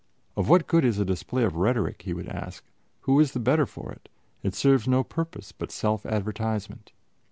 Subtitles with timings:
[0.35, 2.63] "Of what good is a display of rhetoric?" he would ask;
[3.01, 4.09] "who is the better for it?
[4.41, 6.91] It serves no purpose but self advertisement."